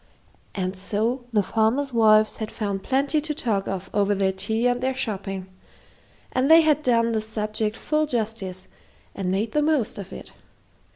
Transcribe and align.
And 0.55 0.75
so 0.75 1.25
the 1.31 1.43
farmers' 1.43 1.93
wives 1.93 2.37
had 2.37 2.49
found 2.51 2.81
plenty 2.81 3.21
to 3.21 3.35
talk 3.35 3.67
of 3.67 3.87
over 3.93 4.15
their 4.15 4.31
tea 4.31 4.65
and 4.65 4.81
their 4.81 4.95
shopping, 4.95 5.45
and 6.31 6.49
they 6.49 6.61
had 6.61 6.81
done 6.81 7.11
the 7.11 7.21
subject 7.21 7.77
full 7.77 8.07
justice 8.07 8.67
and 9.13 9.29
made 9.29 9.51
the 9.51 9.61
most 9.61 9.99
of 9.99 10.11
it. 10.11 10.31